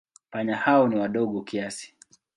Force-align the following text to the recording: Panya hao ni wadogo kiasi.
Panya 0.31 0.55
hao 0.57 0.87
ni 0.87 0.95
wadogo 0.95 1.41
kiasi. 1.41 1.93